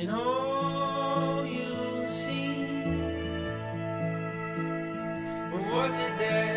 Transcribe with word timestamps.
in 0.00 0.10
all 0.10 1.44
you 1.44 2.06
see. 2.08 2.82
Or 5.52 5.60
was 5.70 5.94
it 5.94 6.18
there? 6.18 6.51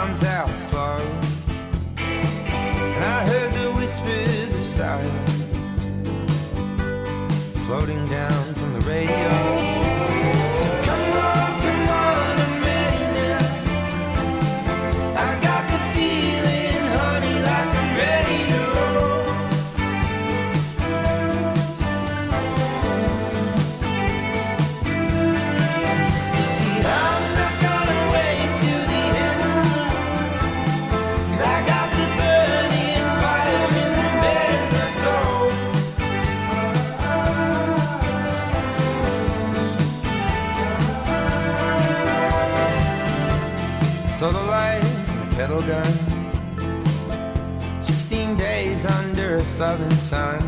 comes 0.00 0.24
out 0.24 0.58
slow. 0.58 1.29
16 47.80 48.36
days 48.36 48.86
under 48.86 49.36
a 49.36 49.44
southern 49.44 49.98
sun. 49.98 50.42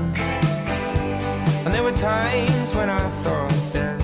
And 1.65 1.75
there 1.75 1.83
were 1.83 1.93
times 1.93 2.75
when 2.75 2.89
I 2.89 3.11
thought 3.23 3.73
that 3.73 4.01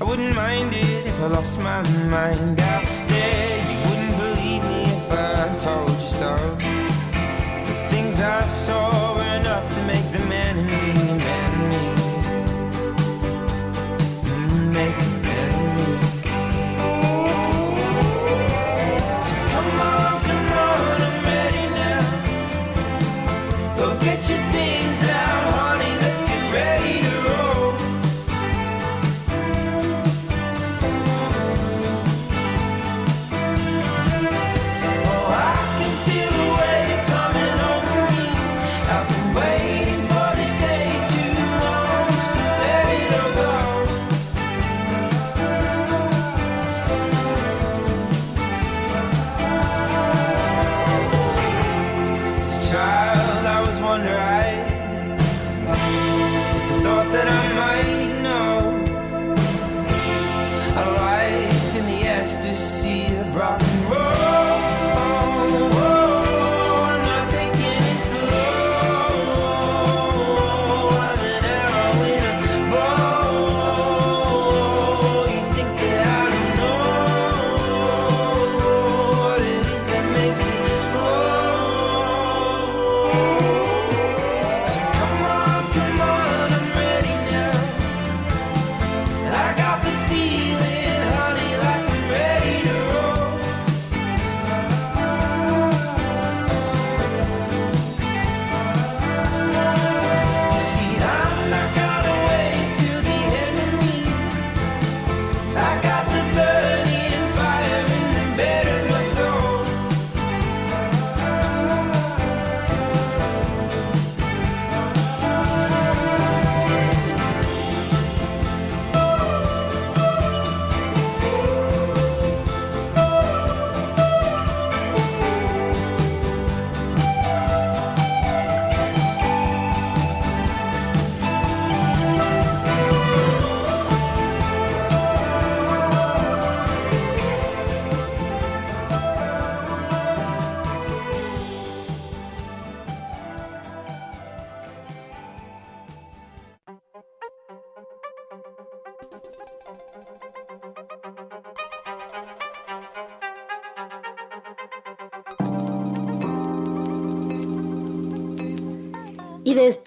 I 0.00 0.04
wouldn't 0.04 0.34
mind 0.34 0.74
it 0.74 1.06
if 1.06 1.18
I 1.20 1.26
lost 1.28 1.58
my 1.58 1.82
mind 2.08 2.60
out 2.60 2.84
there. 3.08 3.72
You 3.72 3.78
wouldn't 3.88 4.16
believe 4.18 4.62
me 4.64 4.82
if 4.84 5.10
I 5.10 5.56
told 5.56 5.90
you 5.90 6.08
so. 6.08 6.36
The 7.66 7.88
things 7.88 8.20
I 8.20 8.42
saw 8.42 9.16
were 9.16 9.34
enough 9.40 9.72
to 9.74 9.82
make 9.84 10.09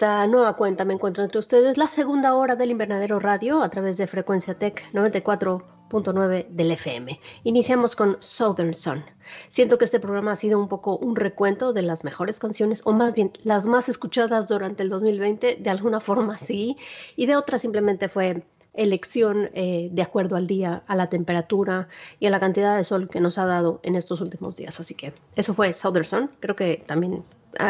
esta 0.04 0.26
nueva 0.26 0.54
cuenta 0.54 0.84
me 0.84 0.92
encuentro 0.92 1.24
entre 1.24 1.38
ustedes 1.38 1.78
la 1.78 1.88
segunda 1.88 2.34
hora 2.34 2.56
del 2.56 2.70
Invernadero 2.70 3.20
Radio 3.20 3.62
a 3.62 3.70
través 3.70 3.96
de 3.96 4.06
Frecuencia 4.06 4.52
Tech 4.52 4.84
94.9 4.92 6.46
del 6.50 6.72
FM. 6.72 7.18
Iniciamos 7.44 7.96
con 7.96 8.18
Southern 8.20 8.74
Sun. 8.74 9.02
Siento 9.48 9.78
que 9.78 9.86
este 9.86 10.00
programa 10.00 10.32
ha 10.32 10.36
sido 10.36 10.58
un 10.58 10.68
poco 10.68 10.98
un 10.98 11.16
recuento 11.16 11.72
de 11.72 11.80
las 11.80 12.04
mejores 12.04 12.38
canciones, 12.38 12.82
o 12.84 12.92
más 12.92 13.14
bien 13.14 13.32
las 13.44 13.66
más 13.66 13.88
escuchadas 13.88 14.46
durante 14.46 14.82
el 14.82 14.90
2020, 14.90 15.56
de 15.56 15.70
alguna 15.70 16.00
forma 16.00 16.36
sí, 16.36 16.76
y 17.16 17.24
de 17.24 17.36
otra 17.36 17.56
simplemente 17.56 18.10
fue 18.10 18.42
elección 18.74 19.48
eh, 19.54 19.88
de 19.90 20.02
acuerdo 20.02 20.36
al 20.36 20.46
día, 20.46 20.82
a 20.86 20.96
la 20.96 21.06
temperatura 21.06 21.88
y 22.20 22.26
a 22.26 22.30
la 22.30 22.40
cantidad 22.40 22.76
de 22.76 22.84
sol 22.84 23.08
que 23.08 23.20
nos 23.20 23.38
ha 23.38 23.46
dado 23.46 23.80
en 23.84 23.94
estos 23.94 24.20
últimos 24.20 24.56
días. 24.56 24.78
Así 24.80 24.94
que 24.94 25.14
eso 25.34 25.54
fue 25.54 25.72
Southern 25.72 26.04
Sun. 26.04 26.30
Creo 26.40 26.56
que 26.56 26.84
también 26.86 27.24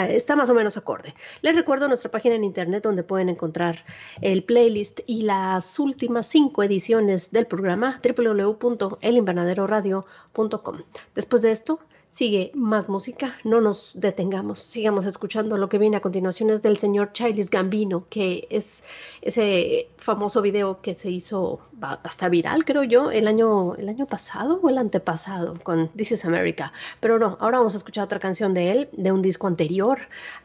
está 0.08 0.36
más 0.36 0.50
o 0.50 0.54
menos 0.54 0.76
acorde. 0.76 1.14
Les 1.42 1.54
recuerdo 1.54 1.86
nuestra 1.88 2.10
página 2.10 2.34
en 2.34 2.44
internet 2.44 2.84
donde 2.84 3.02
pueden 3.02 3.28
encontrar 3.28 3.84
el 4.20 4.44
playlist 4.44 5.00
y 5.06 5.22
las 5.22 5.78
últimas 5.78 6.26
cinco 6.26 6.62
ediciones 6.62 7.30
del 7.30 7.46
programa 7.46 8.00
www.elinvernaderoradio.com. 8.02 10.82
Después 11.14 11.42
de 11.42 11.52
esto, 11.52 11.80
Sigue 12.14 12.52
más 12.54 12.88
música, 12.88 13.38
no 13.42 13.60
nos 13.60 13.90
detengamos, 13.96 14.60
sigamos 14.60 15.04
escuchando. 15.04 15.56
Lo 15.56 15.68
que 15.68 15.78
viene 15.78 15.96
a 15.96 16.00
continuación 16.00 16.48
es 16.50 16.62
del 16.62 16.78
señor 16.78 17.12
Childish 17.12 17.50
Gambino, 17.50 18.06
que 18.08 18.46
es 18.50 18.84
ese 19.20 19.88
famoso 19.96 20.40
video 20.40 20.80
que 20.80 20.94
se 20.94 21.10
hizo 21.10 21.58
hasta 21.80 22.28
viral, 22.28 22.64
creo 22.64 22.84
yo, 22.84 23.10
el 23.10 23.26
año, 23.26 23.74
el 23.74 23.88
año 23.88 24.06
pasado 24.06 24.60
o 24.62 24.68
el 24.68 24.78
antepasado 24.78 25.58
con 25.64 25.88
This 25.96 26.12
is 26.12 26.24
America. 26.24 26.72
Pero 27.00 27.18
no, 27.18 27.36
ahora 27.40 27.58
vamos 27.58 27.74
a 27.74 27.78
escuchar 27.78 28.04
otra 28.04 28.20
canción 28.20 28.54
de 28.54 28.70
él, 28.70 28.88
de 28.92 29.10
un 29.10 29.20
disco 29.20 29.48
anterior 29.48 29.98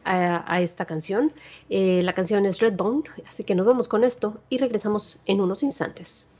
a, 0.04 0.60
esta 0.60 0.86
canción. 0.86 1.32
Eh, 1.68 2.02
la 2.02 2.14
canción 2.14 2.46
es 2.46 2.58
Redbone, 2.58 3.04
así 3.28 3.44
que 3.44 3.54
nos 3.54 3.64
vamos 3.64 3.86
con 3.86 4.02
esto 4.02 4.40
y 4.48 4.58
regresamos 4.58 5.20
en 5.24 5.40
unos 5.40 5.62
instantes. 5.62 6.30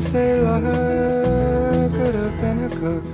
A 0.00 0.02
sailor, 0.02 0.60
could 1.90 2.14
have 2.14 2.36
been 2.40 2.58
a 2.64 2.68
cook. 2.80 3.04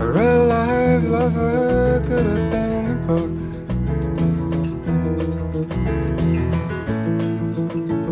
A 0.00 0.06
real 0.16 0.44
life 0.46 1.04
lover 1.04 2.02
could 2.08 2.26
have 2.32 2.50
been 2.54 2.84
a 2.94 2.98
book. 3.08 3.30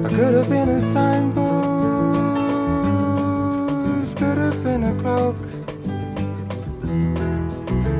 I 0.04 0.08
could 0.16 0.34
have 0.38 0.48
been 0.50 0.68
a 0.68 0.80
signpost, 0.80 1.36
could 4.18 4.38
have 4.38 4.62
been 4.64 4.84
a 4.84 4.94
cloak. 5.00 5.36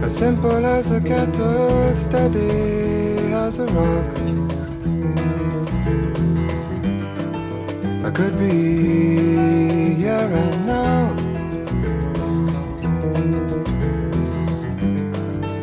As 0.04 0.12
simple 0.16 0.66
as 0.66 0.90
a 0.90 1.00
kettle, 1.00 1.94
steady 1.94 3.32
as 3.32 3.58
a 3.58 3.66
rock. 3.66 4.15
Could 8.16 8.38
be 8.38 9.94
here 9.94 10.30
and 10.42 10.66
now. 10.66 11.14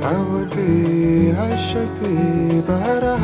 I 0.04 0.22
would 0.30 0.52
be, 0.52 1.32
I 1.32 1.56
should 1.58 1.92
be, 2.00 2.62
but? 2.62 3.04
I 3.04 3.23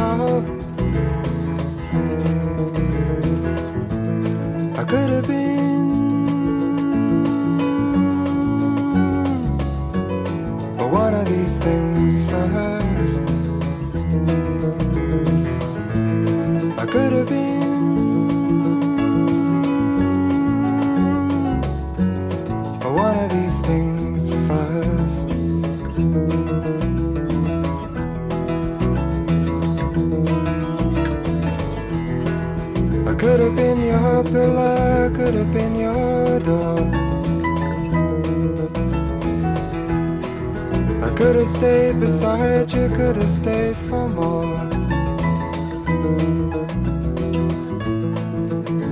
I 41.40 41.42
could 41.42 41.48
have 41.48 41.58
stayed 41.58 42.00
beside 42.02 42.74
you, 42.74 42.90
could 42.90 43.16
have 43.16 43.32
stayed 43.32 43.78
for 43.88 44.10
more. 44.10 44.58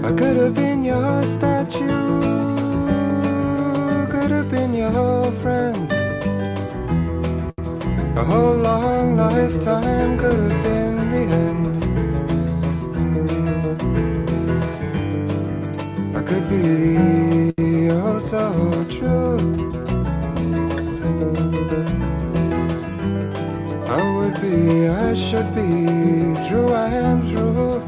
I 0.02 0.14
could 0.14 0.38
have 0.38 0.56
been 0.56 0.86
your 0.86 1.24
statue, 1.26 2.22
could 4.10 4.32
have 4.32 4.50
been 4.50 4.74
your 4.74 5.30
friend. 5.42 5.92
A 8.18 8.24
whole 8.24 8.56
long 8.56 9.18
lifetime 9.18 10.18
could 10.18 10.34
have 10.34 10.64
been 10.64 11.12
the 11.12 11.24
end. 11.46 11.84
I 16.16 16.22
could 16.24 16.48
be 16.48 17.90
oh 17.92 18.20
so 18.20 18.67
I 24.70 25.14
should 25.14 25.56
be 25.56 25.86
through 26.46 26.74
and 26.74 27.24
through. 27.24 27.82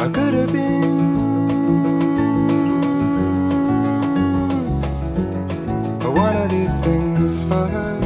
I 0.00 0.08
could 0.08 0.34
have 0.34 0.50
been. 0.50 0.80
One 6.14 6.36
of 6.36 6.50
these 6.50 6.80
things 6.80 7.40
first. 7.48 7.99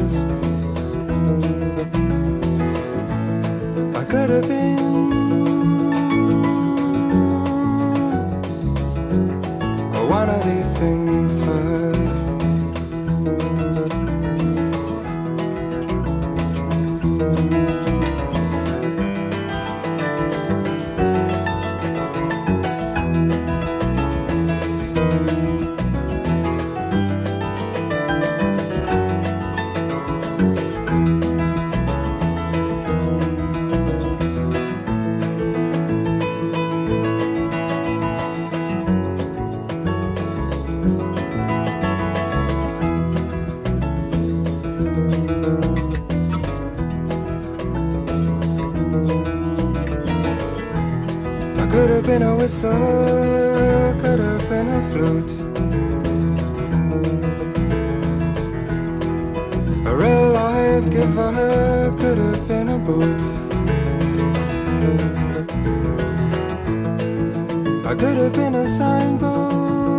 Could 68.15 68.23
have 68.23 68.33
been 68.35 68.55
a 68.55 68.69
signpost, 68.69 69.99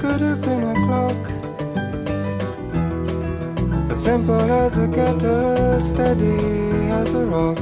could 0.00 0.20
have 0.22 0.40
been 0.40 0.62
a 0.62 0.74
clock. 0.86 1.12
As 3.90 4.02
simple 4.02 4.40
as 4.40 4.78
a 4.78 4.86
gutter, 4.86 5.78
steady 5.80 6.38
as 7.00 7.12
a 7.12 7.26
rock. 7.26 7.58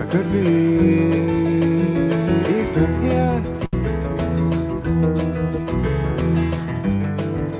I 0.00 0.04
could 0.10 0.32
be 0.32 0.48
even 2.58 2.90
here. 3.02 3.42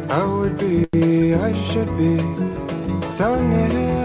I 0.09 0.25
would 0.25 0.57
be, 0.57 0.87
I 1.35 1.53
should 1.69 1.91
be 1.99 2.17
so 3.11 3.37
near. 3.45 4.02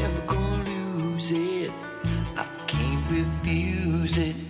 Never 0.00 0.20
gonna 0.22 0.64
lose 0.64 1.30
it. 1.32 1.70
I 2.34 2.46
can't 2.66 3.04
refuse 3.10 4.16
it. 4.16 4.49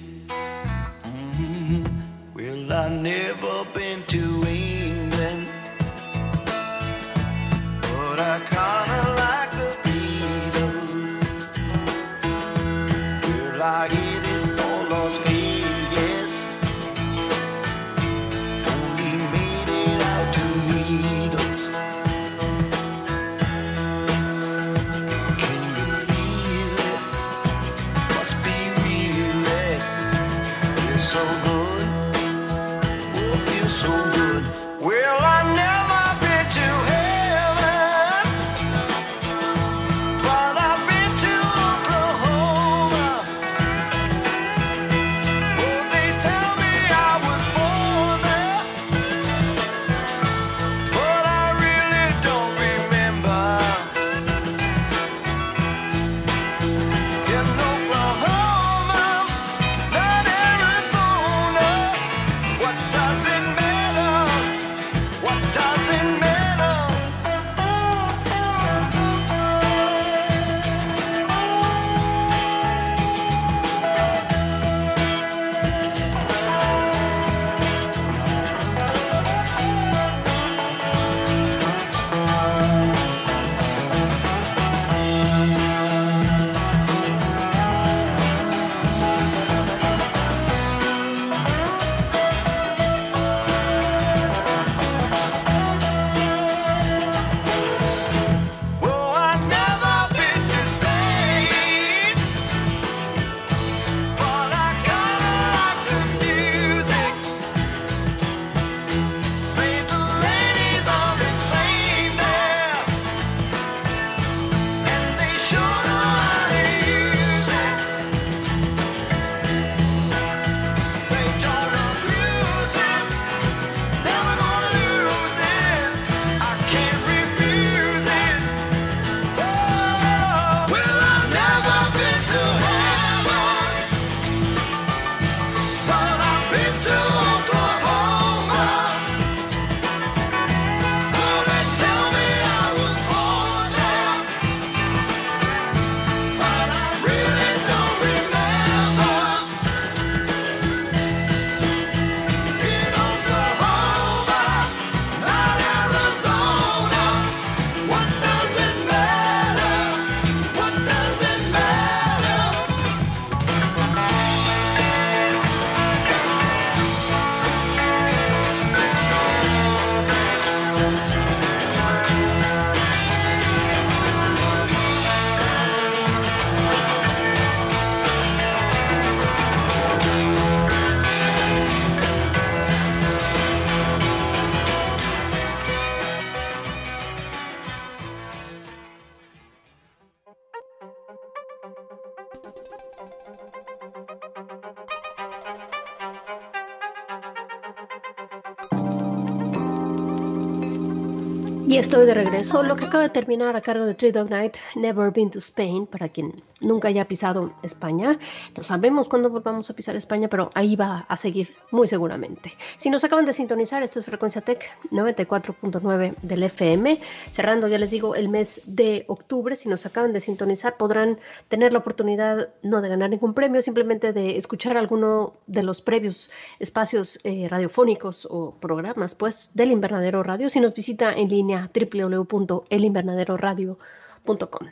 Y 201.70 201.78
estoy 201.78 202.04
de 202.04 202.14
regreso. 202.14 202.64
Lo 202.64 202.74
que 202.74 202.86
acaba 202.86 203.04
de 203.04 203.10
terminar 203.10 203.54
a 203.54 203.60
cargo 203.60 203.84
de 203.84 203.94
Three 203.94 204.10
Dog 204.10 204.28
Night, 204.28 204.56
Never 204.74 205.12
Been 205.12 205.30
to 205.30 205.38
Spain, 205.38 205.86
para 205.86 206.08
quien 206.08 206.42
nunca 206.60 206.88
haya 206.88 207.08
pisado 207.08 207.52
España. 207.62 208.18
No 208.56 208.62
sabemos 208.62 209.08
cuándo 209.08 209.30
volvamos 209.30 209.70
a 209.70 209.74
pisar 209.74 209.96
España, 209.96 210.28
pero 210.28 210.50
ahí 210.54 210.76
va 210.76 211.06
a 211.08 211.16
seguir 211.16 211.54
muy 211.70 211.88
seguramente. 211.88 212.52
Si 212.78 212.90
nos 212.90 213.02
acaban 213.04 213.24
de 213.24 213.32
sintonizar, 213.32 213.82
esto 213.82 213.98
es 213.98 214.04
Frecuencia 214.04 214.42
Tech 214.42 214.62
94.9 214.90 216.16
del 216.22 216.42
FM. 216.42 217.00
Cerrando, 217.32 217.68
ya 217.68 217.78
les 217.78 217.90
digo, 217.90 218.14
el 218.14 218.28
mes 218.28 218.60
de 218.66 219.04
octubre. 219.08 219.56
Si 219.56 219.68
nos 219.68 219.86
acaban 219.86 220.12
de 220.12 220.20
sintonizar, 220.20 220.76
podrán 220.76 221.18
tener 221.48 221.72
la 221.72 221.78
oportunidad 221.80 222.50
no 222.62 222.80
de 222.80 222.88
ganar 222.88 223.10
ningún 223.10 223.34
premio, 223.34 223.60
simplemente 223.62 224.12
de 224.12 224.36
escuchar 224.36 224.76
alguno 224.76 225.34
de 225.46 225.62
los 225.62 225.80
previos 225.82 226.30
espacios 226.58 227.20
eh, 227.24 227.48
radiofónicos 227.48 228.26
o 228.30 228.54
programas, 228.60 229.14
pues, 229.14 229.50
del 229.54 229.72
Invernadero 229.72 230.22
Radio. 230.22 230.48
Si 230.48 230.60
nos 230.60 230.74
visita 230.74 231.12
en 231.12 231.28
línea 231.28 231.70
www.elinvernaderoradio.com. 231.74 233.99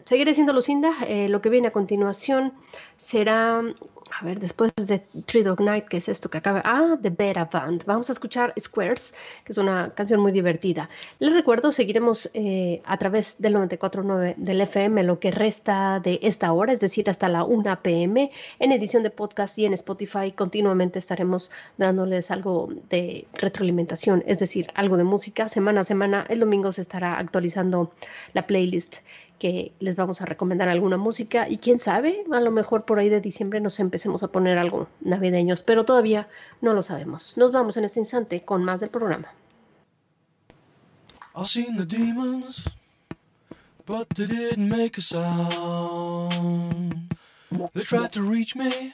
Seguiré 0.04 0.34
siendo 0.34 0.52
Lucinda. 0.52 0.92
Eh, 1.06 1.28
lo 1.28 1.40
que 1.40 1.48
viene 1.48 1.68
a 1.68 1.72
continuación 1.72 2.52
será, 2.96 3.58
a 3.58 4.24
ver, 4.24 4.38
después 4.38 4.72
de 4.76 4.98
Three 5.26 5.42
Dog 5.42 5.60
Night, 5.60 5.86
que 5.86 5.96
es 5.96 6.08
esto 6.08 6.28
que 6.28 6.38
acaba. 6.38 6.62
Ah, 6.64 6.96
The 7.00 7.10
Beta 7.10 7.48
Band. 7.50 7.84
Vamos 7.86 8.10
a 8.10 8.12
escuchar 8.12 8.52
Squares, 8.60 9.14
que 9.44 9.52
es 9.52 9.58
una 9.58 9.90
canción 9.94 10.20
muy 10.20 10.32
divertida. 10.32 10.90
Les 11.18 11.32
recuerdo, 11.32 11.72
seguiremos 11.72 12.30
eh, 12.34 12.82
a 12.84 12.98
través 12.98 13.40
del 13.40 13.54
94.9 13.54 14.36
del 14.36 14.60
FM 14.60 15.02
lo 15.04 15.18
que 15.18 15.30
resta 15.30 16.00
de 16.00 16.20
esta 16.22 16.52
hora, 16.52 16.72
es 16.72 16.80
decir, 16.80 17.08
hasta 17.08 17.28
la 17.28 17.44
1 17.44 17.82
pm, 17.82 18.30
en 18.58 18.72
edición 18.72 19.02
de 19.02 19.10
podcast 19.10 19.58
y 19.58 19.64
en 19.64 19.72
Spotify. 19.72 20.30
Continuamente 20.30 20.98
estaremos 20.98 21.50
dándoles 21.78 22.30
algo 22.30 22.68
de 22.90 23.26
retroalimentación, 23.32 24.22
es 24.26 24.38
decir, 24.38 24.68
algo 24.74 24.96
de 24.96 25.04
música. 25.04 25.48
Semana 25.48 25.80
a 25.80 25.84
semana, 25.84 26.26
el 26.28 26.40
domingo 26.40 26.70
se 26.72 26.82
estará 26.82 27.18
actualizando 27.18 27.92
la 28.34 28.46
playlist 28.46 28.98
que 29.38 29.72
les 29.78 29.96
vamos 29.96 30.20
a 30.20 30.26
recomendar 30.26 30.68
alguna 30.68 30.96
música 30.96 31.48
y 31.48 31.58
quién 31.58 31.78
sabe, 31.78 32.24
a 32.32 32.40
lo 32.40 32.50
mejor 32.50 32.84
por 32.84 32.98
ahí 32.98 33.08
de 33.08 33.20
diciembre 33.20 33.60
nos 33.60 33.80
empecemos 33.80 34.22
a 34.22 34.28
poner 34.28 34.58
algo 34.58 34.88
navideños, 35.00 35.62
pero 35.62 35.84
todavía 35.84 36.28
no 36.60 36.74
lo 36.74 36.82
sabemos. 36.82 37.36
Nos 37.36 37.52
vamos 37.52 37.76
en 37.76 37.84
este 37.84 38.00
instante 38.00 38.42
con 38.44 38.64
más 38.64 38.80
del 38.80 38.90
programa. 38.90 39.28
I've 41.34 41.46
seen 41.46 41.76
the 41.76 41.86
demons 41.86 42.64
but 43.88 44.08
they 44.10 44.26
didn't 44.26 44.68
make 44.68 44.98
a 44.98 45.00
sound. 45.00 45.56
They 47.72 47.82
tried 47.82 48.12
to 48.12 48.22
reach 48.22 48.54
me, 48.54 48.92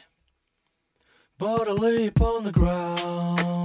but 1.37 1.67
I 1.67 1.73
lay 1.73 2.07
upon 2.07 2.45
the 2.45 2.53
ground. 2.53 3.59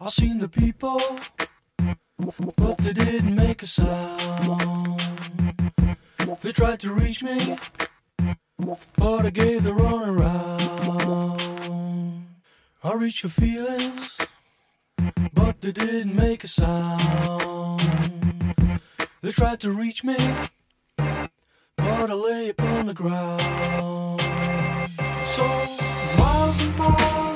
I 0.00 0.08
seen 0.08 0.38
the 0.38 0.48
people, 0.48 0.98
but 2.56 2.78
they 2.78 2.94
didn't 2.94 3.36
make 3.36 3.62
a 3.62 3.66
sound. 3.66 4.85
They 6.46 6.52
tried 6.52 6.78
to 6.82 6.92
reach 6.92 7.24
me, 7.24 7.58
but 8.96 9.26
I 9.26 9.30
gave 9.30 9.64
the 9.64 9.74
run 9.74 10.08
around. 10.08 11.40
I 12.84 12.94
reached 12.94 13.22
for 13.22 13.28
feelings, 13.28 14.16
but 15.34 15.60
they 15.60 15.72
didn't 15.72 16.14
make 16.14 16.44
a 16.44 16.48
sound. 16.48 17.82
They 19.22 19.32
tried 19.32 19.58
to 19.62 19.72
reach 19.72 20.04
me, 20.04 20.16
but 20.96 22.10
I 22.10 22.14
lay 22.14 22.50
upon 22.50 22.86
the 22.86 22.94
ground. 22.94 24.20
So 25.34 25.42
miles 26.16 26.62
and 26.62 26.78
miles 26.78 27.35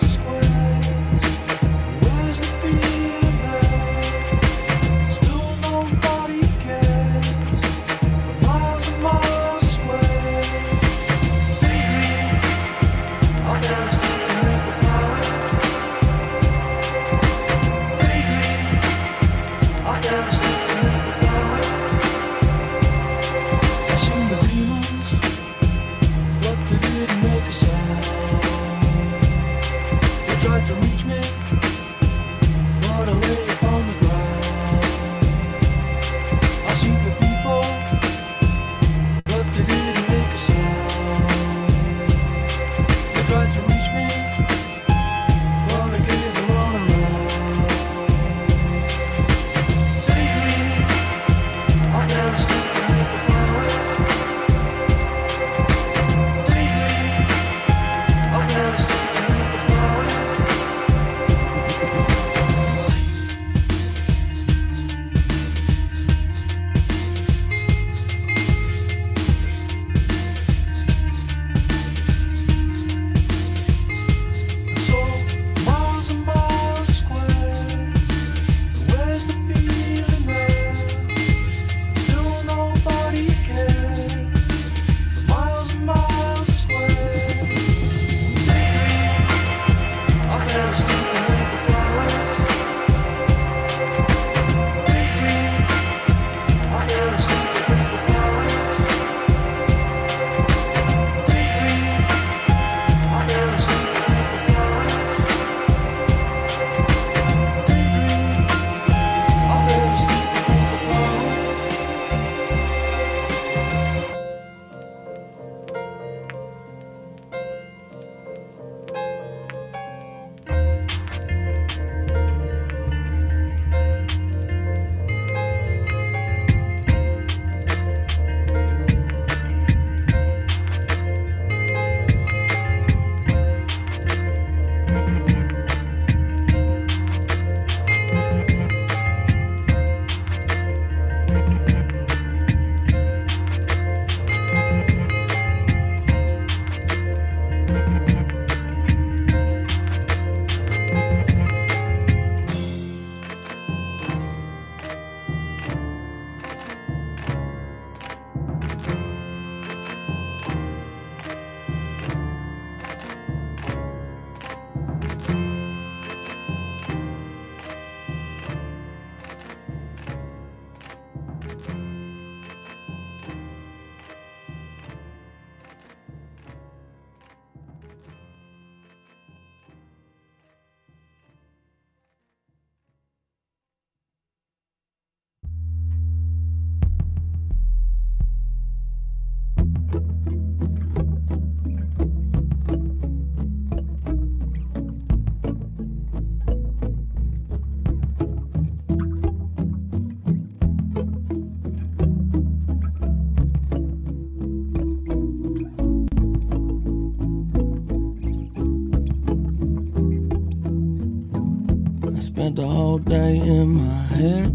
day 213.10 213.38
in 213.38 213.66
my 213.70 214.02
head. 214.14 214.54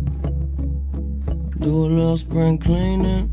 Do 1.59 1.71
a 1.71 1.91
little 1.91 2.15
spring 2.15 2.57
cleaning. 2.57 3.29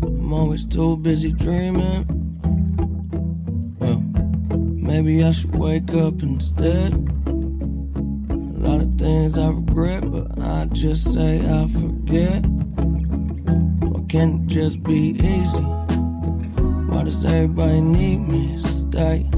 I'm 0.00 0.32
always 0.32 0.64
too 0.64 0.96
busy 0.98 1.32
dreaming. 1.32 2.04
Well, 3.80 4.00
maybe 4.90 5.24
I 5.24 5.32
should 5.32 5.56
wake 5.56 5.92
up 5.94 6.22
instead. 6.22 6.92
A 8.30 8.60
lot 8.66 8.80
of 8.80 8.96
things 8.96 9.36
I 9.36 9.48
regret, 9.48 10.08
but 10.08 10.38
I 10.40 10.66
just 10.66 11.12
say 11.12 11.40
I 11.40 11.66
forget. 11.66 12.46
Why 13.90 14.04
can't 14.08 14.40
it 14.40 14.46
just 14.46 14.84
be 14.84 15.16
easy? 15.18 15.66
Why 16.92 17.02
does 17.02 17.24
everybody 17.24 17.80
need 17.80 18.18
me 18.18 18.62
to 18.62 18.68
stay? 18.68 19.28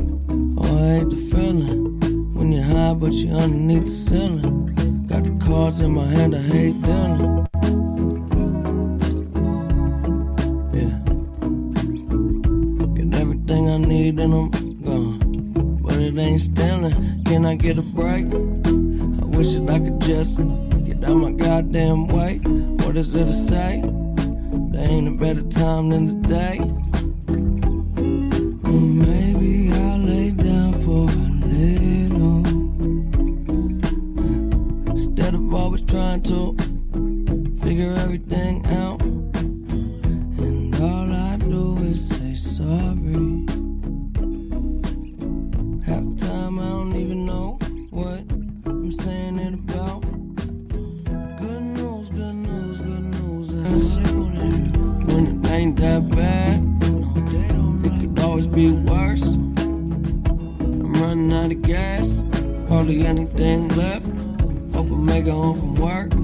Oh, 0.58 0.76
I 0.76 0.98
hate 0.98 1.08
the 1.08 1.16
feeling 1.32 2.34
when 2.34 2.52
you're 2.52 2.62
high, 2.64 2.92
but 2.92 3.14
you're 3.14 3.34
underneath 3.34 3.86
the 3.86 3.92
ceiling. 3.92 4.55
figure 37.76 37.94
everything 37.98 38.64
out. 38.68 39.02
And 39.02 40.74
all 40.76 41.12
I 41.12 41.36
do 41.36 41.76
is 41.82 42.08
say 42.08 42.34
sorry. 42.34 43.44
Half 45.84 46.06
time, 46.16 46.58
I 46.58 46.68
don't 46.68 46.96
even 46.96 47.26
know 47.26 47.58
what 47.90 48.20
I'm 48.64 48.90
saying 48.90 49.38
it 49.38 49.52
about. 49.52 50.00
Good 51.38 51.62
news, 51.76 52.08
good 52.08 52.34
news, 52.34 52.80
good 52.80 53.04
news. 53.14 53.52
Is 53.52 53.96
when 55.12 55.44
it 55.44 55.50
ain't 55.50 55.78
that 55.78 56.08
bad, 56.16 56.62
it 57.84 58.00
could 58.00 58.18
always 58.20 58.46
be 58.46 58.72
worse. 58.72 59.24
I'm 59.24 60.94
running 60.94 61.30
out 61.30 61.52
of 61.52 61.60
gas, 61.60 62.22
hardly 62.70 63.06
anything 63.06 63.68
left. 63.68 64.08
Hope 64.74 64.90
I 64.90 64.96
make 64.96 65.26
it 65.26 65.30
home 65.30 65.60
from 65.60 65.74
work. 65.74 66.15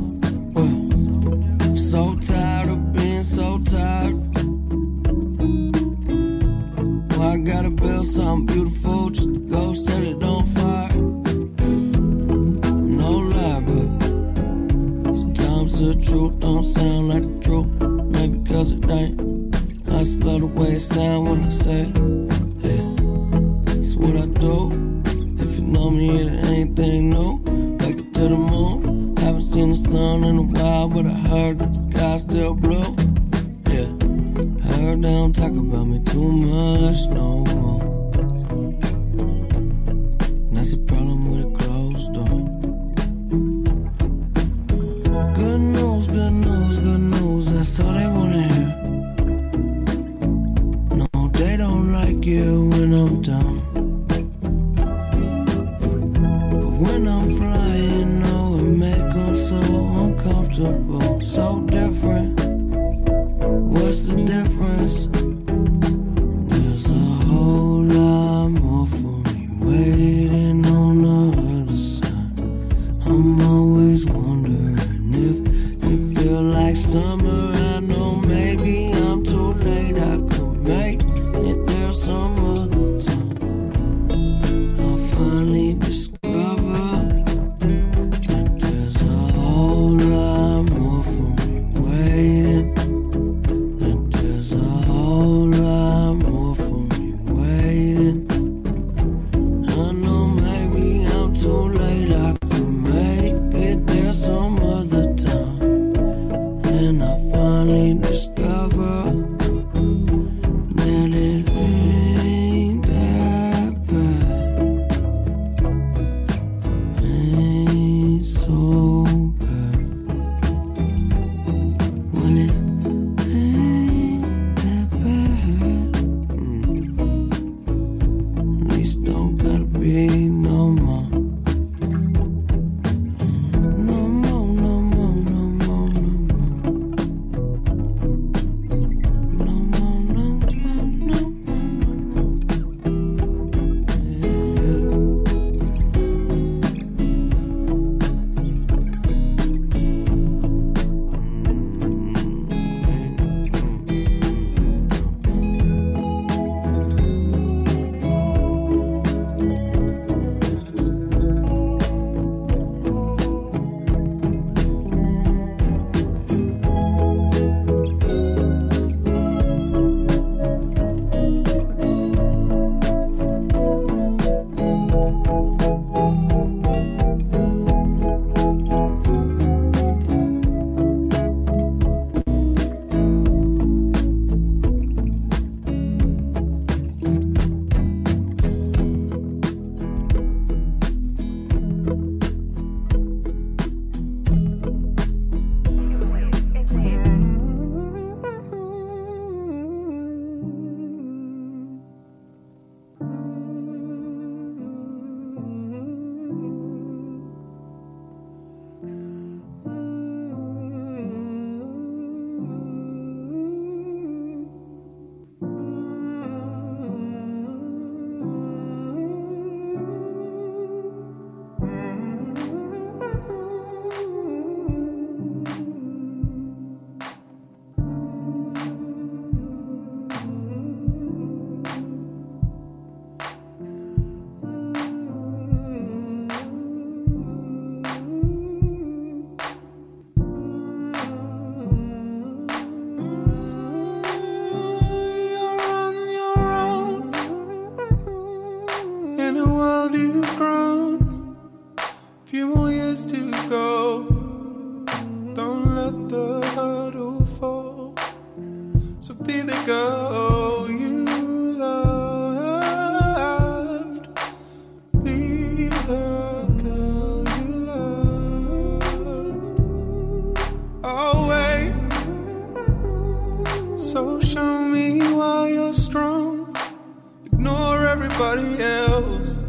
Everybody 278.23 278.63
else. 278.63 279.45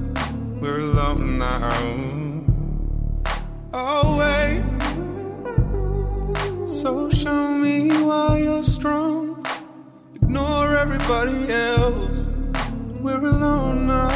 We're 0.59 0.79
alone 0.79 1.37
now. 1.37 1.69
Oh, 3.71 4.17
wait. 4.17 4.63
So 6.67 7.11
show 7.11 7.49
me 7.49 7.91
why 8.01 8.39
you're 8.39 8.63
strong. 8.63 9.45
Ignore 10.15 10.75
everybody 10.75 11.53
else. 11.53 12.33
We're 12.99 13.23
alone 13.23 13.85
now. 13.85 14.09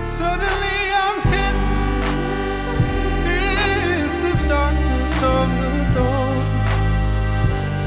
Suddenly 0.00 0.78
I'm 1.02 1.18
hit. 1.32 1.56
It's 4.04 4.18
this 4.20 4.44
darkness 4.44 5.22
of 5.22 5.48
the 5.60 5.70
dawn. 5.94 6.36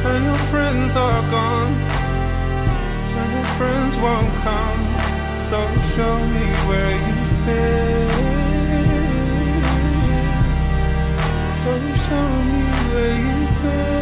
And 0.10 0.26
your 0.26 0.42
friends 0.50 0.96
are 0.96 1.22
gone. 1.30 1.74
And 3.20 3.32
your 3.34 3.50
friends 3.60 3.98
won't 3.98 4.34
come. 4.42 4.69
So 5.50 5.58
show 5.96 6.16
me 6.34 6.46
where 6.68 6.96
you 7.08 7.16
fit. 7.44 8.10
So 11.58 11.72
show 12.06 12.28
me 12.50 12.62
where 12.92 13.18
you 13.18 13.48
fit. 13.58 13.99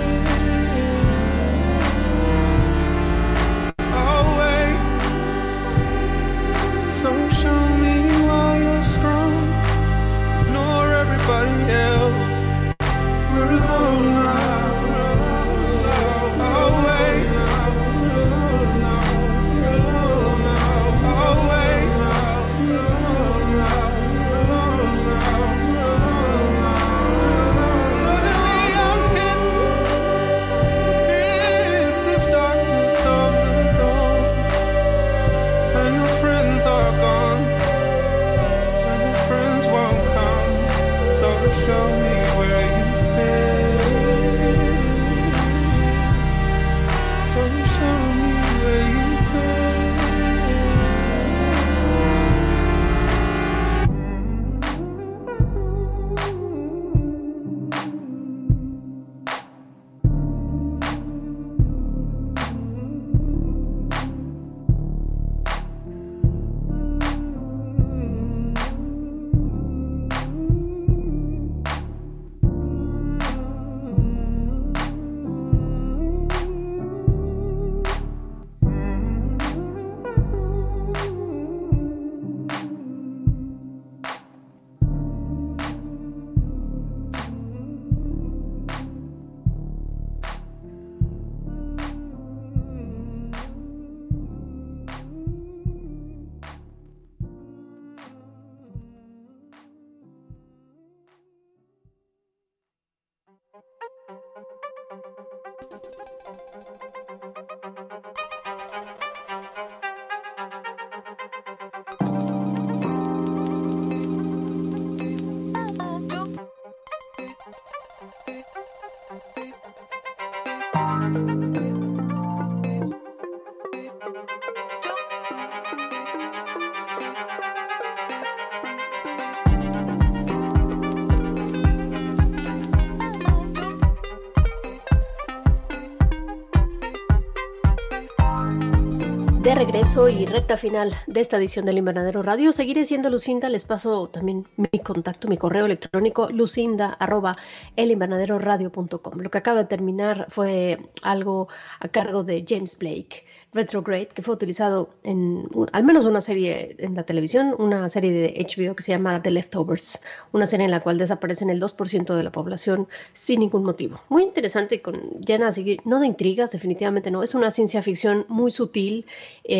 Regreso 139.68 140.07
y 140.07 140.26
recta 140.26 140.55
final 140.55 140.95
de 141.07 141.20
esta 141.20 141.36
edición 141.36 141.65
del 141.65 141.78
Invernadero 141.78 142.24
Radio, 142.24 142.53
seguiré 142.53 142.86
siendo 142.86 143.09
Lucinda. 143.09 143.49
Les 143.49 143.65
paso 143.65 144.07
también 144.07 144.47
mi 144.55 144.80
contacto, 144.80 145.28
mi 145.28 145.36
correo 145.36 145.65
electrónico, 145.65 146.30
lucinda 146.30 146.93
arroba 146.93 147.36
elinvernaderoradio.com. 147.76 149.20
Lo 149.20 149.30
que 149.30 149.38
acaba 149.38 149.63
de 149.63 149.65
terminar 149.68 150.28
fue 150.30 150.80
algo 151.01 151.49
a 151.82 151.89
cargo 151.89 152.24
de 152.24 152.45
James 152.47 152.78
Blake, 152.78 153.26
Retrograde, 153.53 154.07
que 154.07 154.22
fue 154.22 154.36
utilizado 154.36 154.89
en 155.03 155.49
al 155.74 155.84
menos 155.84 156.05
una 156.05 156.22
serie 156.22 156.76
en 156.80 156.95
la 156.95 157.03
televisión, 157.03 157.55
una 157.57 157.89
serie 157.89 158.11
de 158.11 158.45
HBO 158.45 158.76
que 158.76 158.84
se 158.84 158.91
llama 158.91 159.22
The 159.22 159.32
Leftovers, 159.32 159.99
una 160.32 160.45
serie 160.45 160.65
en 160.65 160.72
la 160.72 160.82
cual 160.82 160.97
desaparecen 160.97 161.49
el 161.49 161.61
2% 161.61 162.15
de 162.15 162.24
la 162.24 162.32
población 162.32 162.88
sin 163.13 163.39
ningún 163.39 163.63
motivo. 163.63 163.99
Muy 164.09 164.24
interesante, 164.24 164.82
con, 164.82 165.20
llena 165.20 165.49
no 165.86 165.99
de 165.99 166.07
intrigas, 166.07 166.51
definitivamente 166.51 167.09
no, 167.09 167.24
es 167.24 167.36
una 167.36 167.49
ciencia 167.51 167.82
ficción 167.82 168.26
muy 168.28 168.51
sutil, 168.51 169.05
eh, 169.43 169.57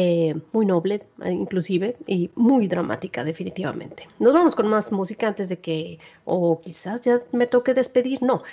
muy 0.52 0.66
noble 0.66 1.04
eh, 1.24 1.32
inclusive, 1.32 1.96
y 2.06 2.30
muy 2.36 2.68
dramática 2.68 3.24
definitivamente. 3.24 4.08
Nos 4.20 4.34
vamos 4.34 4.56
con 4.56 4.68
más 4.68 4.92
música 4.92 5.28
antes 5.28 5.50
de 5.50 5.60
que, 5.60 6.00
o 6.26 6.60
quizás 6.62 7.02
ya 7.02 7.22
me 7.32 7.48
toque 7.48 7.74
despedir, 7.74 8.22
no, 8.22 8.44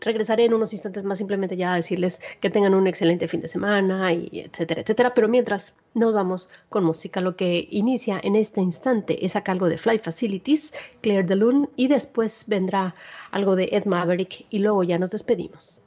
regresaré 0.00 0.44
en 0.44 0.54
unos 0.54 0.72
instantes 0.72 1.04
más 1.04 1.18
simplemente 1.18 1.56
ya 1.56 1.72
a 1.72 1.76
decirles 1.76 2.20
que 2.40 2.50
tengan 2.50 2.74
un 2.74 2.86
excelente 2.86 3.28
fin 3.28 3.40
de 3.40 3.48
semana 3.48 4.12
y 4.12 4.28
etcétera, 4.40 4.82
etcétera, 4.82 5.14
pero 5.14 5.28
mientras 5.28 5.74
nos 5.94 6.12
vamos 6.12 6.48
con 6.68 6.84
música, 6.84 7.20
lo 7.20 7.36
que 7.36 7.68
inicia 7.70 8.20
en 8.22 8.36
este 8.36 8.60
instante 8.60 9.24
es 9.24 9.36
a 9.36 9.44
cargo 9.44 9.68
de 9.68 9.78
Fly 9.78 9.98
Facilities, 9.98 10.72
Claire 11.00 11.24
de 11.24 11.36
Lune 11.36 11.68
y 11.76 11.88
después 11.88 12.44
vendrá 12.46 12.94
algo 13.30 13.56
de 13.56 13.68
Ed 13.72 13.84
Maverick 13.84 14.46
y 14.50 14.58
luego 14.58 14.82
ya 14.82 14.98
nos 14.98 15.10
despedimos. 15.10 15.83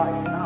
life. 0.00 0.39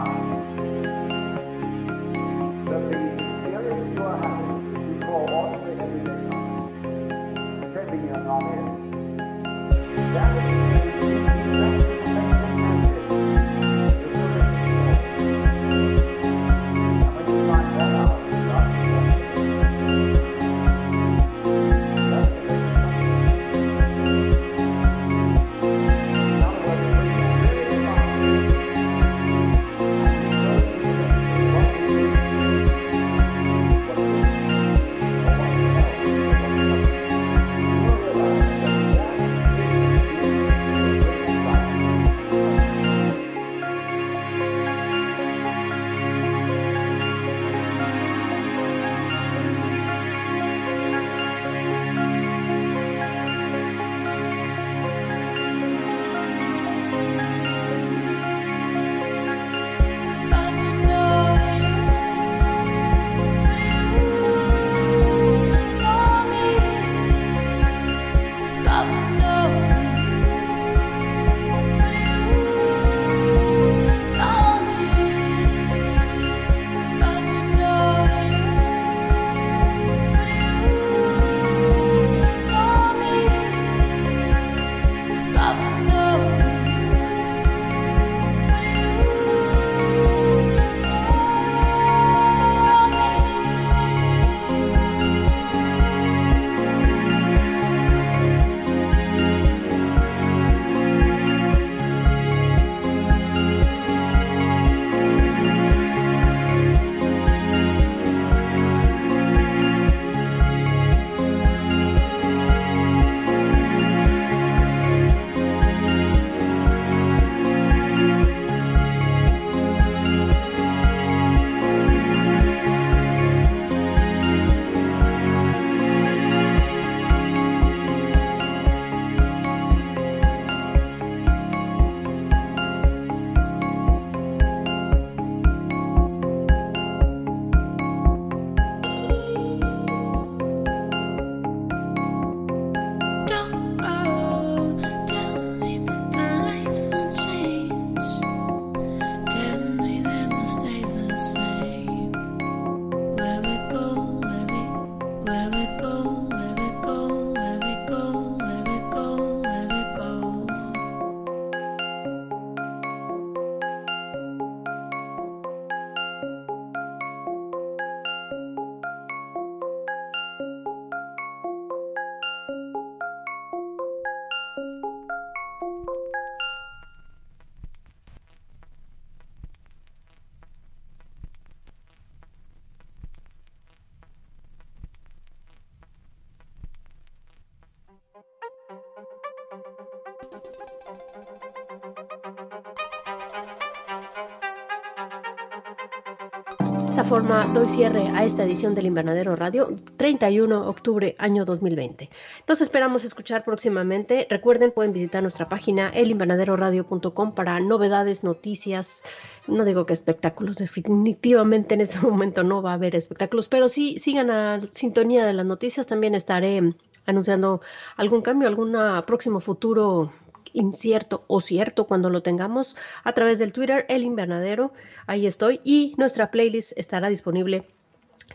Esta 196.94 197.02
forma 197.02 197.44
doy 197.52 197.66
cierre 197.66 198.06
a 198.14 198.24
esta 198.24 198.44
edición 198.44 198.76
del 198.76 198.86
Invernadero 198.86 199.34
Radio, 199.34 199.74
31 199.96 200.68
octubre 200.68 201.16
año 201.18 201.44
2020. 201.44 202.08
Nos 202.46 202.60
esperamos 202.60 203.02
escuchar 203.02 203.44
próximamente. 203.44 204.28
Recuerden, 204.30 204.70
pueden 204.70 204.92
visitar 204.92 205.20
nuestra 205.20 205.48
página 205.48 205.88
elinvernaderoradio.com 205.88 207.34
para 207.34 207.58
novedades, 207.58 208.22
noticias. 208.22 209.02
No 209.48 209.64
digo 209.64 209.86
que 209.86 209.92
espectáculos, 209.92 210.54
definitivamente 210.54 211.74
en 211.74 211.80
ese 211.80 211.98
momento 212.06 212.44
no 212.44 212.62
va 212.62 212.70
a 212.70 212.74
haber 212.74 212.94
espectáculos, 212.94 213.48
pero 213.48 213.68
sí 213.68 213.98
sigan 213.98 214.30
a 214.30 214.60
sintonía 214.70 215.26
de 215.26 215.32
las 215.32 215.46
noticias. 215.46 215.88
También 215.88 216.14
estaré 216.14 216.76
anunciando 217.06 217.60
algún 217.96 218.22
cambio, 218.22 218.46
algún 218.46 218.76
próximo 219.04 219.40
futuro 219.40 220.12
incierto 220.54 221.24
o 221.28 221.40
cierto 221.40 221.86
cuando 221.86 222.08
lo 222.08 222.22
tengamos 222.22 222.76
a 223.04 223.12
través 223.12 223.38
del 223.38 223.52
Twitter, 223.52 223.84
el 223.90 224.02
invernadero, 224.02 224.72
ahí 225.06 225.26
estoy, 225.26 225.60
y 225.64 225.94
nuestra 225.98 226.30
playlist 226.30 226.72
estará 226.78 227.10
disponible. 227.10 227.73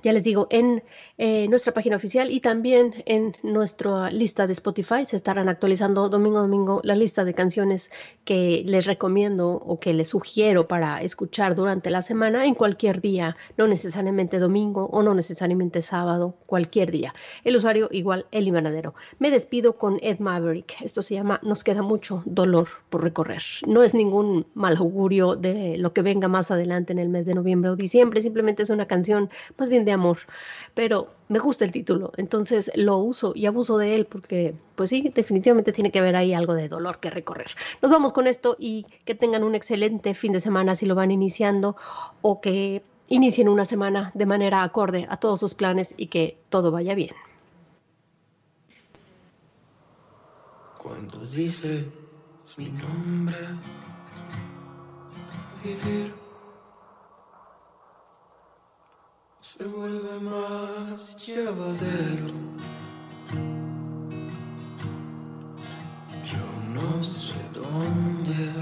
Ya 0.01 0.13
les 0.13 0.23
digo, 0.23 0.47
en 0.49 0.81
eh, 1.17 1.47
nuestra 1.49 1.73
página 1.73 1.97
oficial 1.97 2.31
y 2.31 2.39
también 2.39 3.03
en 3.05 3.35
nuestra 3.43 4.09
lista 4.11 4.47
de 4.47 4.53
Spotify 4.53 5.05
se 5.05 5.17
estarán 5.17 5.49
actualizando 5.49 6.07
domingo 6.07 6.37
a 6.37 6.41
domingo 6.41 6.79
la 6.85 6.95
lista 6.95 7.25
de 7.25 7.33
canciones 7.33 7.91
que 8.23 8.63
les 8.65 8.85
recomiendo 8.85 9.51
o 9.51 9.79
que 9.79 9.93
les 9.93 10.09
sugiero 10.09 10.69
para 10.69 11.01
escuchar 11.01 11.53
durante 11.53 11.89
la 11.89 12.01
semana 12.01 12.45
en 12.45 12.55
cualquier 12.55 13.01
día, 13.01 13.35
no 13.57 13.67
necesariamente 13.67 14.39
domingo 14.39 14.85
o 14.85 15.03
no 15.03 15.13
necesariamente 15.13 15.81
sábado, 15.81 16.35
cualquier 16.45 16.91
día. 16.91 17.13
El 17.43 17.57
usuario 17.57 17.89
igual 17.91 18.25
el 18.31 18.47
invernadero. 18.47 18.95
Me 19.19 19.31
despido 19.31 19.77
con 19.77 19.99
Ed 20.01 20.19
Maverick. 20.19 20.81
Esto 20.81 21.01
se 21.01 21.15
llama 21.15 21.41
Nos 21.43 21.65
queda 21.65 21.81
mucho 21.81 22.23
dolor 22.25 22.67
por 22.89 23.03
recorrer. 23.03 23.43
No 23.67 23.83
es 23.83 23.93
ningún 23.93 24.47
mal 24.53 24.77
augurio 24.77 25.35
de 25.35 25.77
lo 25.77 25.91
que 25.91 26.01
venga 26.01 26.29
más 26.29 26.51
adelante 26.51 26.93
en 26.93 26.99
el 26.99 27.09
mes 27.09 27.25
de 27.25 27.35
noviembre 27.35 27.71
o 27.71 27.75
diciembre, 27.75 28.21
simplemente 28.21 28.63
es 28.63 28.69
una 28.69 28.85
canción 28.85 29.29
más 29.57 29.69
bien 29.69 29.83
de 29.83 29.88
amor, 29.91 30.19
pero 30.73 31.09
me 31.27 31.39
gusta 31.39 31.65
el 31.65 31.71
título, 31.71 32.11
entonces 32.17 32.71
lo 32.75 32.97
uso 32.97 33.33
y 33.35 33.45
abuso 33.45 33.77
de 33.77 33.95
él 33.95 34.05
porque, 34.05 34.55
pues 34.75 34.89
sí, 34.89 35.11
definitivamente 35.13 35.71
tiene 35.71 35.91
que 35.91 35.99
haber 35.99 36.15
ahí 36.15 36.33
algo 36.33 36.53
de 36.53 36.67
dolor 36.67 36.99
que 36.99 37.09
recorrer. 37.09 37.51
Nos 37.81 37.91
vamos 37.91 38.13
con 38.13 38.27
esto 38.27 38.55
y 38.59 38.85
que 39.05 39.15
tengan 39.15 39.43
un 39.43 39.55
excelente 39.55 40.13
fin 40.13 40.33
de 40.33 40.39
semana 40.39 40.75
si 40.75 40.85
lo 40.85 40.95
van 40.95 41.11
iniciando 41.11 41.75
o 42.21 42.41
que 42.41 42.83
inicien 43.07 43.49
una 43.49 43.65
semana 43.65 44.11
de 44.13 44.25
manera 44.25 44.63
acorde 44.63 45.07
a 45.09 45.17
todos 45.17 45.39
sus 45.39 45.55
planes 45.55 45.93
y 45.97 46.07
que 46.07 46.37
todo 46.49 46.71
vaya 46.71 46.95
bien. 46.95 47.15
Cuando 50.77 51.19
dices 51.25 51.85
mi 52.57 52.69
nombre, 52.69 53.37
vivir 55.63 56.28
se 59.59 59.65
vuelve 59.65 60.19
más 60.21 61.17
llevadero. 61.17 62.33
Yo 66.31 66.45
no 66.73 67.03
sé 67.03 67.41
dónde, 67.53 68.53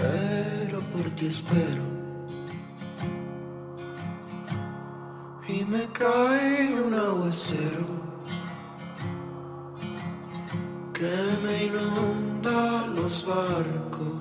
pero 0.00 0.78
por 0.92 1.10
ti 1.16 1.26
espero. 1.26 1.82
Y 5.48 5.64
me 5.64 5.84
cae 5.92 6.74
un 6.80 6.94
aguacero 6.94 7.86
que 10.92 11.16
me 11.42 11.66
inunda 11.66 12.86
los 12.94 13.26
barcos. 13.26 14.15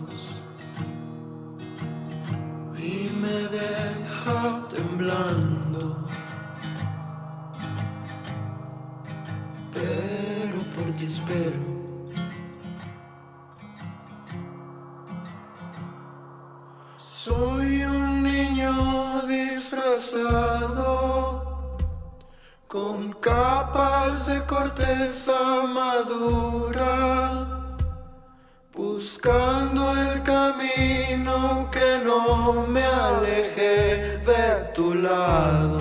me 3.16 3.48
deja 3.48 4.62
temblando. 4.74 6.06
Pero 9.74 10.60
por 10.76 10.88
ti 10.98 11.06
espero. 11.06 11.62
Soy 16.98 17.84
un 17.84 18.24
niño 18.24 19.22
disfrazado 19.28 20.76
con 22.68 23.14
capas 23.14 24.28
de 24.28 24.46
corteza 24.46 25.64
madura 25.74 27.45
Buscando 28.76 29.94
el 29.94 30.22
camino 30.24 31.70
que 31.72 32.02
no 32.04 32.68
me 32.68 32.84
aleje 32.84 34.18
de 34.18 34.74
tu 34.74 34.94
lado. 34.94 35.78